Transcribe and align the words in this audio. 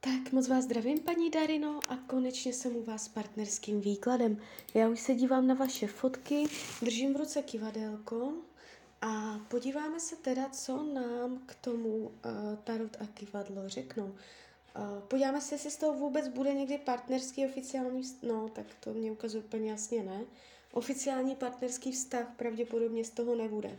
Tak 0.00 0.32
moc 0.32 0.48
vás 0.48 0.64
zdravím, 0.64 1.00
paní 1.00 1.30
Darino, 1.30 1.80
a 1.88 1.96
konečně 1.96 2.52
jsem 2.52 2.76
u 2.76 2.82
vás 2.82 3.04
s 3.04 3.08
partnerským 3.08 3.80
výkladem. 3.80 4.38
Já 4.74 4.88
už 4.88 5.00
se 5.00 5.14
dívám 5.14 5.46
na 5.46 5.54
vaše 5.54 5.86
fotky, 5.86 6.44
držím 6.82 7.14
v 7.14 7.16
ruce 7.16 7.42
kivadelko 7.42 8.32
a 9.02 9.38
podíváme 9.48 10.00
se 10.00 10.16
teda, 10.16 10.48
co 10.48 10.82
nám 10.82 11.42
k 11.46 11.54
tomu 11.54 11.88
uh, 11.88 12.10
tarot 12.64 12.96
a 13.00 13.06
kivadlo 13.14 13.68
řeknou. 13.68 14.04
Uh, 14.06 15.00
podíváme 15.08 15.40
se, 15.40 15.54
jestli 15.54 15.70
z 15.70 15.76
toho 15.76 15.98
vůbec 15.98 16.28
bude 16.28 16.54
někdy 16.54 16.78
partnerský 16.78 17.46
oficiální 17.46 18.02
vztah. 18.02 18.30
No, 18.30 18.48
tak 18.48 18.66
to 18.80 18.94
mě 18.94 19.12
ukazuje 19.12 19.44
úplně 19.44 19.70
jasně, 19.70 20.02
ne? 20.02 20.24
Oficiální 20.72 21.34
partnerský 21.34 21.92
vztah 21.92 22.26
pravděpodobně 22.36 23.04
z 23.04 23.10
toho 23.10 23.34
nebude. 23.34 23.78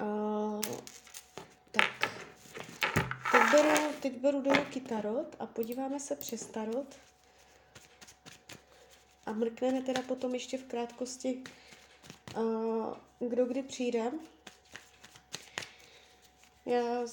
Uh, 0.00 0.60
beru, 3.52 3.92
teď 4.00 4.12
beru 4.12 4.40
do 4.40 4.52
ruky 4.52 4.80
tarot 4.80 5.36
a 5.38 5.46
podíváme 5.46 6.00
se 6.00 6.16
přes 6.16 6.46
tarot. 6.46 6.96
A 9.26 9.32
mrkneme 9.32 9.82
teda 9.82 10.02
potom 10.02 10.34
ještě 10.34 10.58
v 10.58 10.64
krátkosti, 10.64 11.44
uh, 12.36 12.94
kdo 13.28 13.46
kdy 13.46 13.62
přijde. 13.62 14.12
Já 16.66 17.06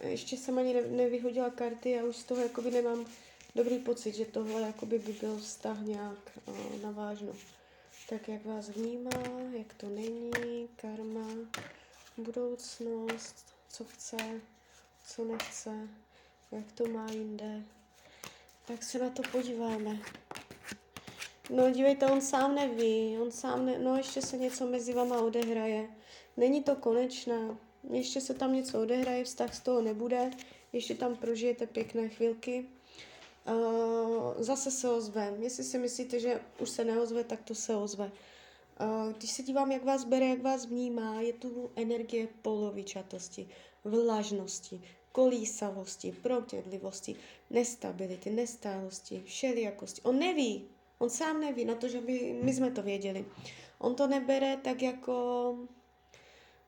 ještě 0.00 0.36
jsem 0.36 0.58
ani 0.58 0.74
nevyhodila 0.74 1.50
karty, 1.50 1.90
já 1.90 2.04
už 2.04 2.16
z 2.16 2.24
toho 2.24 2.40
jakoby 2.40 2.70
nemám 2.70 3.06
dobrý 3.54 3.78
pocit, 3.78 4.14
že 4.14 4.24
tohle 4.24 4.60
jakoby 4.60 4.98
by 4.98 5.12
byl 5.12 5.38
vztah 5.38 5.80
nějak 5.80 6.38
uh, 6.46 6.82
navážno. 6.82 7.32
Tak 8.08 8.28
jak 8.28 8.44
vás 8.44 8.68
vnímá, 8.68 9.10
jak 9.58 9.74
to 9.74 9.88
není, 9.88 10.68
karma, 10.76 11.28
budoucnost, 12.16 13.46
co 13.68 13.84
chce, 13.84 14.16
co 15.06 15.24
nechce, 15.24 15.88
jak 16.52 16.72
to 16.72 16.88
má 16.88 17.06
jinde. 17.10 17.62
Tak 18.66 18.82
se 18.82 18.98
na 18.98 19.10
to 19.10 19.22
podíváme. 19.32 19.98
No 21.50 21.70
dívejte, 21.70 22.06
on 22.06 22.20
sám 22.20 22.54
neví, 22.54 23.18
on 23.22 23.30
sám 23.30 23.66
ne, 23.66 23.78
no 23.78 23.96
ještě 23.96 24.22
se 24.22 24.36
něco 24.36 24.66
mezi 24.66 24.92
vama 24.94 25.18
odehraje. 25.18 25.88
Není 26.36 26.62
to 26.62 26.76
konečné, 26.76 27.56
ještě 27.90 28.20
se 28.20 28.34
tam 28.34 28.54
něco 28.54 28.82
odehraje, 28.82 29.24
vztah 29.24 29.54
z 29.54 29.60
toho 29.60 29.82
nebude, 29.82 30.30
ještě 30.72 30.94
tam 30.94 31.16
prožijete 31.16 31.66
pěkné 31.66 32.08
chvilky. 32.08 32.66
Uh, 33.48 34.34
zase 34.38 34.70
se 34.70 34.90
ozve. 34.90 35.34
Jestli 35.38 35.64
si 35.64 35.78
myslíte, 35.78 36.20
že 36.20 36.40
už 36.58 36.70
se 36.70 36.84
neozve, 36.84 37.24
tak 37.24 37.42
to 37.42 37.54
se 37.54 37.76
ozve. 37.76 38.12
Uh, 38.80 39.12
když 39.12 39.30
se 39.30 39.42
dívám, 39.42 39.72
jak 39.72 39.84
vás 39.84 40.04
bere, 40.04 40.26
jak 40.26 40.42
vás 40.42 40.66
vnímá, 40.66 41.20
je 41.20 41.32
tu 41.32 41.70
energie 41.76 42.28
polovičatosti 42.42 43.48
vlažnosti, 43.84 44.82
kolísavosti, 45.12 46.12
protědlivosti, 46.12 47.16
nestability, 47.50 48.30
nestálosti, 48.30 49.22
všelijakosti. 49.24 50.02
On 50.02 50.18
neví, 50.18 50.64
on 50.98 51.10
sám 51.10 51.40
neví, 51.40 51.64
na 51.64 51.74
to, 51.74 51.88
že 51.88 52.00
by 52.00 52.40
my 52.42 52.54
jsme 52.54 52.70
to 52.70 52.82
věděli. 52.82 53.24
On 53.78 53.94
to 53.94 54.06
nebere 54.06 54.56
tak 54.56 54.82
jako 54.82 55.50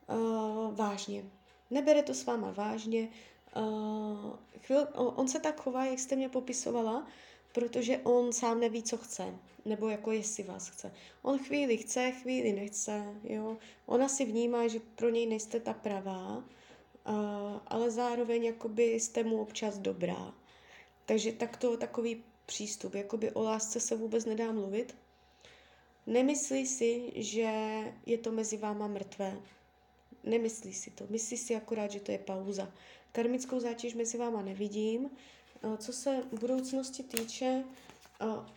uh, 0.09 0.75
vážně. 0.75 1.25
Nebere 1.69 2.03
to 2.03 2.13
s 2.13 2.25
váma 2.25 2.51
vážně. 2.51 3.09
Uh, 3.57 4.35
chvíl, 4.61 4.87
on 4.93 5.27
se 5.27 5.39
tak 5.39 5.61
chová, 5.61 5.85
jak 5.85 5.99
jste 5.99 6.15
mě 6.15 6.29
popisovala, 6.29 7.07
protože 7.53 7.97
on 7.97 8.33
sám 8.33 8.59
neví, 8.59 8.83
co 8.83 8.97
chce, 8.97 9.35
nebo 9.65 9.89
jako 9.89 10.11
jestli 10.11 10.43
vás 10.43 10.69
chce. 10.69 10.93
On 11.21 11.39
chvíli 11.39 11.77
chce, 11.77 12.11
chvíli 12.11 12.53
nechce, 12.53 13.03
jo. 13.23 13.57
Ona 13.85 14.07
si 14.07 14.25
vnímá, 14.25 14.67
že 14.67 14.79
pro 14.95 15.09
něj 15.09 15.25
nejste 15.25 15.59
ta 15.59 15.73
pravá, 15.73 16.43
ale 17.67 17.91
zároveň 17.91 18.43
jakoby 18.43 18.83
jste 18.93 19.23
mu 19.23 19.41
občas 19.41 19.77
dobrá. 19.77 20.33
Takže 21.05 21.31
takto 21.31 21.77
takový 21.77 22.23
přístup, 22.45 22.95
jakoby 22.95 23.31
o 23.31 23.43
lásce 23.43 23.79
se 23.79 23.95
vůbec 23.95 24.25
nedá 24.25 24.51
mluvit. 24.51 24.95
Nemyslí 26.07 26.67
si, 26.67 27.11
že 27.15 27.51
je 28.05 28.17
to 28.17 28.31
mezi 28.31 28.57
váma 28.57 28.87
mrtvé. 28.87 29.37
Nemyslí 30.23 30.73
si 30.73 30.91
to. 30.91 31.05
Myslí 31.09 31.37
si 31.37 31.55
akorát, 31.55 31.91
že 31.91 31.99
to 31.99 32.11
je 32.11 32.17
pauza. 32.17 32.71
Karmickou 33.11 33.59
zátěž 33.59 33.93
mezi 33.93 34.17
váma 34.17 34.41
nevidím. 34.41 35.09
Co 35.77 35.93
se 35.93 36.23
budoucnosti 36.39 37.03
týče, 37.03 37.63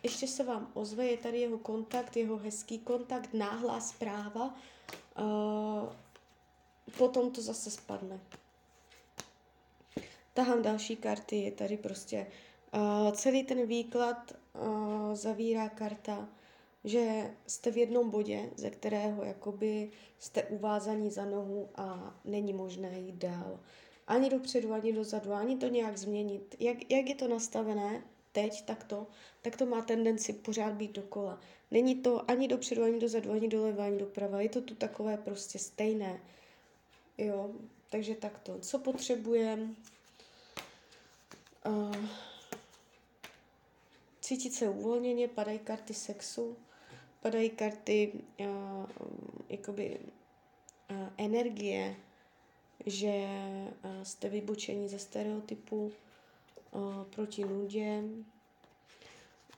ještě 0.03 0.27
se 0.27 0.43
vám 0.43 0.71
ozve, 0.73 1.05
je 1.05 1.17
tady 1.17 1.39
jeho 1.39 1.57
kontakt, 1.57 2.17
jeho 2.17 2.37
hezký 2.37 2.79
kontakt, 2.79 3.33
náhlá 3.33 3.81
zpráva, 3.81 4.55
potom 6.97 7.31
to 7.31 7.41
zase 7.41 7.71
spadne 7.71 8.19
tahám 10.33 10.61
další 10.61 10.95
karty, 10.95 11.35
je 11.35 11.51
tady 11.51 11.77
prostě 11.77 12.27
uh, 12.73 13.11
celý 13.11 13.43
ten 13.43 13.65
výklad 13.67 14.33
uh, 14.53 15.15
zavírá 15.15 15.69
karta, 15.69 16.29
že 16.83 17.31
jste 17.47 17.71
v 17.71 17.77
jednom 17.77 18.09
bodě, 18.09 18.49
ze 18.55 18.69
kterého 18.69 19.23
jakoby 19.23 19.91
jste 20.19 20.43
uvázaní 20.43 21.11
za 21.11 21.25
nohu 21.25 21.69
a 21.75 22.15
není 22.25 22.53
možné 22.53 22.99
jít 22.99 23.15
dál. 23.15 23.59
Ani 24.07 24.29
dopředu, 24.29 24.73
ani 24.73 24.93
dozadu, 24.93 25.33
ani 25.33 25.57
to 25.57 25.67
nějak 25.67 25.97
změnit. 25.97 26.55
Jak, 26.59 26.91
jak 26.91 27.09
je 27.09 27.15
to 27.15 27.27
nastavené 27.27 28.03
teď, 28.31 28.65
tak 28.65 28.83
to, 28.83 29.07
tak 29.41 29.57
to 29.57 29.65
má 29.65 29.81
tendenci 29.81 30.33
pořád 30.33 30.73
být 30.73 30.91
dokola. 30.91 31.39
Není 31.71 31.95
to 31.95 32.31
ani 32.31 32.47
dopředu, 32.47 32.83
ani 32.83 32.99
dozadu, 32.99 33.31
ani 33.31 33.47
doleva, 33.47 33.85
ani 33.85 33.97
doprava. 33.97 34.41
Je 34.41 34.49
to 34.49 34.61
tu 34.61 34.75
takové 34.75 35.17
prostě 35.17 35.59
stejné. 35.59 36.19
Jo, 37.17 37.51
takže 37.89 38.15
takto. 38.15 38.59
Co 38.59 38.79
potřebujeme? 38.79 39.69
Uh, 41.65 41.95
cítit 44.21 44.53
se 44.53 44.69
uvolněně, 44.69 45.27
padají 45.27 45.59
karty 45.59 45.93
sexu, 45.93 46.57
padají 47.21 47.49
karty 47.49 48.11
uh, 48.39 48.85
jakoby 49.49 49.99
uh, 50.91 51.09
energie, 51.17 51.95
že 52.85 53.27
uh, 53.83 54.03
jste 54.03 54.29
vybučení 54.29 54.89
ze 54.89 54.99
stereotypu 54.99 55.91
uh, 56.71 57.03
proti 57.03 57.43
nudě. 57.43 58.03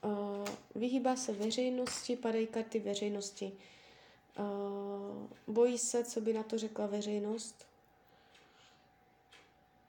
Uh, 0.04 0.44
vyhýbá 0.74 1.16
se 1.16 1.32
veřejnosti, 1.32 2.16
padají 2.16 2.46
karty 2.46 2.78
veřejnosti. 2.78 3.52
Uh, 4.38 5.54
bojí 5.54 5.78
se, 5.78 6.04
co 6.04 6.20
by 6.20 6.32
na 6.32 6.42
to 6.42 6.58
řekla 6.58 6.86
veřejnost. 6.86 7.66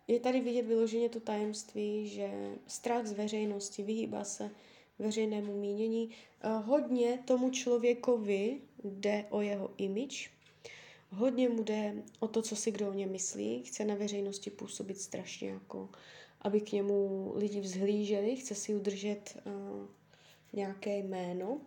Je 0.08 0.20
tady 0.20 0.42
vidět 0.42 0.62
vyloženě 0.62 1.10
to 1.10 1.20
tajemství, 1.20 2.08
že 2.08 2.56
strach 2.68 3.06
z 3.06 3.12
veřejnosti 3.12 3.84
vyhýbá 3.84 4.24
se 4.24 4.52
veřejnému 5.00 5.60
mínění. 5.60 6.10
Eh, 6.42 6.50
hodně 6.50 7.20
tomu 7.26 7.50
člověkovi 7.50 8.62
jde 8.84 9.26
o 9.30 9.42
jeho 9.42 9.72
image, 9.78 10.30
hodně 11.10 11.50
mu 11.50 11.64
jde 11.64 11.94
o 12.20 12.28
to, 12.28 12.42
co 12.42 12.56
si 12.56 12.72
kdo 12.72 12.90
o 12.90 12.94
něm 12.94 13.12
myslí, 13.12 13.64
chce 13.64 13.86
na 13.86 13.96
veřejnosti 13.96 14.50
působit 14.50 15.02
strašně 15.02 15.50
jako, 15.50 15.90
aby 16.42 16.62
k 16.62 16.72
němu 16.72 17.32
lidi 17.36 17.60
vzhlíželi, 17.60 18.36
chce 18.36 18.56
si 18.56 18.76
udržet 18.76 19.38
uh, 19.46 19.88
nějaké 20.54 20.98
jméno 20.98 21.62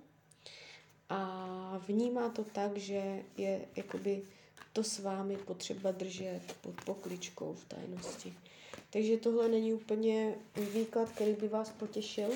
a 1.08 1.82
vnímá 1.86 2.28
to 2.28 2.44
tak, 2.44 2.76
že 2.76 3.22
je 3.36 3.60
jakoby 3.76 4.22
to 4.72 4.84
s 4.84 4.98
vámi 4.98 5.36
potřeba 5.36 5.90
držet 5.90 6.40
pod 6.60 6.84
pokličkou 6.84 7.52
v 7.52 7.64
tajnosti. 7.64 8.34
Takže 8.90 9.16
tohle 9.16 9.48
není 9.48 9.72
úplně 9.72 10.34
výklad, 10.56 11.08
který 11.08 11.32
by 11.32 11.48
vás 11.48 11.70
potěšil. 11.70 12.30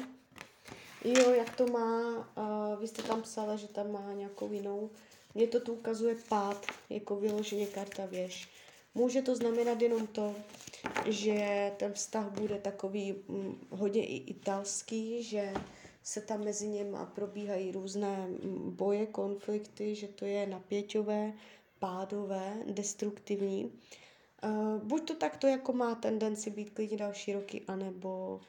Jo, 1.04 1.30
jak 1.30 1.56
to 1.56 1.66
má, 1.66 2.18
uh, 2.18 2.80
vy 2.80 2.88
jste 2.88 3.02
tam 3.02 3.22
psala, 3.22 3.56
že 3.56 3.68
tam 3.68 3.92
má 3.92 4.12
nějakou 4.12 4.52
jinou. 4.52 4.90
Mně 5.34 5.46
to 5.46 5.60
tu 5.60 5.72
ukazuje 5.72 6.16
pád, 6.28 6.66
jako 6.90 7.16
vyloženě 7.16 7.66
karta 7.66 8.06
věž. 8.06 8.48
Může 8.94 9.22
to 9.22 9.36
znamenat 9.36 9.82
jenom 9.82 10.06
to, 10.06 10.34
že 11.06 11.72
ten 11.76 11.92
vztah 11.92 12.30
bude 12.30 12.58
takový 12.58 13.14
hm, 13.28 13.66
hodně 13.70 14.06
i 14.06 14.16
italský, 14.16 15.22
že 15.22 15.54
se 16.02 16.20
tam 16.20 16.44
mezi 16.44 16.69
něma 16.69 17.06
probíhají 17.06 17.72
různé 17.72 18.26
hm, 18.26 18.70
boje, 18.76 19.06
konflikty, 19.06 19.94
že 19.94 20.08
to 20.08 20.25
je 20.25 20.46
napěťové, 20.46 21.32
pádové, 21.78 22.56
destruktivní. 22.66 23.72
Uh, 24.44 24.82
buď 24.82 25.08
to 25.08 25.14
takto 25.14 25.46
jako 25.46 25.72
má 25.72 25.94
tendenci 25.94 26.50
být 26.50 26.70
klidně 26.70 26.96
další 26.96 27.32
roky, 27.32 27.62
anebo 27.69 28.40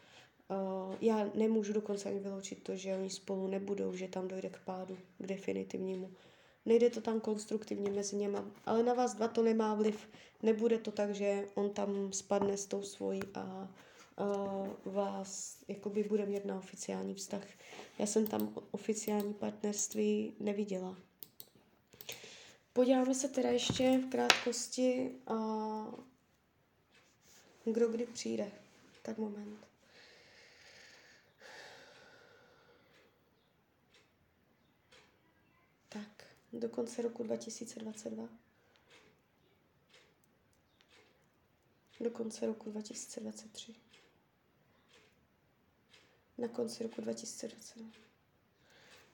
uh, 0.47 0.95
já 1.01 1.29
nemůžu 1.35 1.73
dokonce 1.73 2.09
ani 2.09 2.19
vyloučit 2.19 2.63
to, 2.63 2.75
že 2.75 2.95
oni 2.95 3.09
spolu 3.09 3.47
nebudou, 3.47 3.93
že 3.93 4.07
tam 4.07 4.27
dojde 4.27 4.49
k 4.49 4.59
pádu, 4.59 4.97
k 5.17 5.27
definitivnímu. 5.27 6.11
Nejde 6.65 6.89
to 6.89 7.01
tam 7.01 7.19
konstruktivně 7.19 7.91
mezi 7.91 8.15
něma, 8.15 8.45
ale 8.65 8.83
na 8.83 8.93
vás 8.93 9.15
dva 9.15 9.27
to 9.27 9.43
nemá 9.43 9.75
vliv. 9.75 10.09
Nebude 10.43 10.77
to 10.77 10.91
tak, 10.91 11.15
že 11.15 11.47
on 11.55 11.69
tam 11.69 12.13
spadne 12.13 12.57
s 12.57 12.65
tou 12.65 12.81
svojí 12.83 13.21
a 13.33 13.67
uh, 14.19 14.93
vás 14.93 15.57
jakoby 15.67 16.03
bude 16.03 16.25
mít 16.25 16.45
na 16.45 16.57
oficiální 16.57 17.13
vztah. 17.13 17.43
Já 17.99 18.05
jsem 18.05 18.27
tam 18.27 18.55
oficiální 18.71 19.33
partnerství 19.33 20.33
neviděla. 20.39 20.97
Podíváme 22.73 23.15
se 23.15 23.27
teda 23.27 23.49
ještě 23.49 23.97
v 23.97 24.09
krátkosti, 24.09 25.11
uh, 25.29 25.93
kdo 27.65 27.87
kdy 27.87 28.05
přijde. 28.05 28.51
Tak 29.01 29.17
moment. 29.17 29.67
Tak, 35.89 36.25
do 36.53 36.69
konce 36.69 37.01
roku 37.01 37.23
2022. 37.23 38.29
Do 41.99 42.11
konce 42.11 42.45
roku 42.45 42.69
2023. 42.71 43.75
Na 46.43 46.49
konci 46.49 46.83
roku 46.83 47.01
2022. 47.01 47.85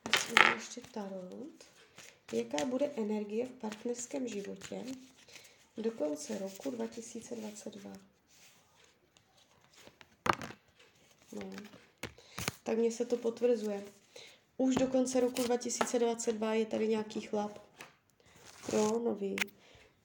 Já 0.07 0.19
si 0.19 0.33
vezmu 0.33 0.55
ještě 0.55 0.81
tarot. 0.81 1.63
Jaká 2.33 2.65
bude 2.65 2.91
energie 2.95 3.45
v 3.45 3.51
partnerském 3.51 4.27
životě 4.27 4.83
do 5.77 5.91
konce 5.91 6.37
roku 6.37 6.71
2022? 6.71 7.93
No. 11.31 11.51
Tak 12.63 12.77
mně 12.77 12.91
se 12.91 13.05
to 13.05 13.17
potvrzuje. 13.17 13.83
Už 14.57 14.75
do 14.75 14.87
konce 14.87 15.19
roku 15.19 15.43
2022 15.43 16.53
je 16.53 16.65
tady 16.65 16.87
nějaký 16.87 17.21
chlap. 17.21 17.59
Jo, 18.73 18.99
nový. 18.99 19.35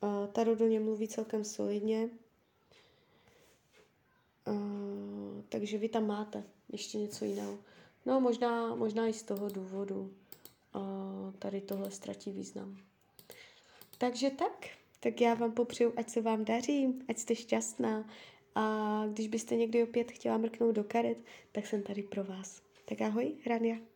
Uh, 0.00 0.26
Tarot 0.32 0.58
do 0.58 0.66
něj 0.66 0.78
mluví 0.78 1.08
celkem 1.08 1.44
solidně. 1.44 2.08
Uh, 4.46 5.42
takže 5.48 5.78
vy 5.78 5.88
tam 5.88 6.06
máte 6.06 6.44
ještě 6.74 6.98
něco 6.98 7.24
jiného. 7.24 7.58
No 8.06 8.20
možná, 8.20 8.74
možná 8.74 9.08
i 9.08 9.12
z 9.12 9.22
toho 9.22 9.48
důvodu 9.48 10.14
uh, 10.74 11.32
tady 11.38 11.60
tohle 11.60 11.90
ztratí 11.90 12.30
význam. 12.30 12.76
Takže 13.98 14.30
tak, 14.30 14.66
tak 15.00 15.20
já 15.20 15.34
vám 15.34 15.52
popřeju, 15.52 15.92
ať 15.96 16.10
se 16.10 16.20
vám 16.20 16.44
daří, 16.44 16.94
ať 17.08 17.18
jste 17.18 17.34
šťastná 17.36 18.10
a 18.54 19.04
když 19.12 19.28
byste 19.28 19.56
někdy 19.56 19.82
opět 19.82 20.12
chtěla 20.12 20.38
mrknout 20.38 20.74
do 20.74 20.84
karet, 20.84 21.18
tak 21.52 21.66
jsem 21.66 21.82
tady 21.82 22.02
pro 22.02 22.24
vás. 22.24 22.62
Tak 22.84 23.00
ahoj, 23.00 23.34
Rania. 23.46 23.93